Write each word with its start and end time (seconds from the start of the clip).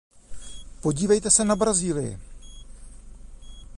Podívejte 0.81 1.31
se 1.31 1.45
na 1.45 1.55
Brazílii. 1.55 2.17